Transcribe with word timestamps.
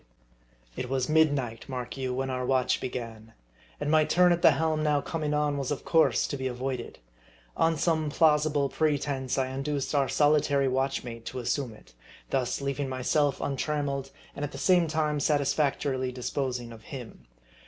It 0.75 0.89
was 0.89 1.07
midnight, 1.07 1.69
mark 1.69 1.95
you, 1.95 2.11
when 2.11 2.31
our 2.31 2.43
watch 2.43 2.79
began; 2.81 3.33
and 3.79 3.91
my 3.91 4.03
turn 4.03 4.31
at 4.31 4.41
the 4.41 4.53
helm 4.53 4.81
now 4.81 4.99
coming 4.99 5.31
on 5.31 5.59
was 5.59 5.69
of 5.69 5.85
course 5.85 6.25
to 6.25 6.37
be 6.37 6.47
avoided. 6.47 6.97
On 7.55 7.77
some 7.77 8.09
plausible 8.09 8.67
pretense, 8.67 9.37
I 9.37 9.49
induced 9.49 9.93
our 9.93 10.09
solitary 10.09 10.67
watchmate 10.67 11.25
to 11.27 11.37
assume 11.37 11.73
it; 11.75 11.93
thus 12.31 12.61
leaving 12.61 12.89
myself 12.89 13.39
untrammeled, 13.39 14.09
and 14.35 14.43
at 14.43 14.51
the 14.53 14.57
same 14.57 14.87
time 14.87 15.19
satisfactorily 15.19 16.11
disposing 16.11 16.71
of 16.71 16.81
him. 16.81 17.27